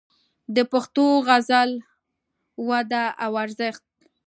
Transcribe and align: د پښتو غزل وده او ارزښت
د 0.55 0.57
پښتو 0.71 1.05
غزل 1.27 1.71
وده 2.69 3.03
او 3.23 3.31
ارزښت 3.43 3.83